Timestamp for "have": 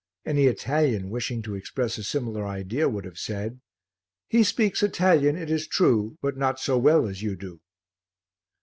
3.05-3.19